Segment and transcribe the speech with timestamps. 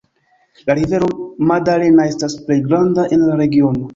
[0.69, 1.09] La rivero
[1.51, 3.87] Magdalena estas plej granda en la regiono.